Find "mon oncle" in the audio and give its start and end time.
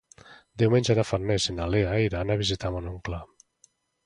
2.79-3.23